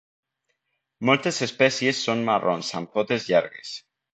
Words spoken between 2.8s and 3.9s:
amb potes llargues.